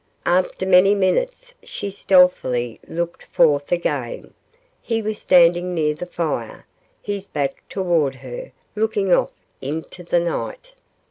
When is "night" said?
10.19-10.73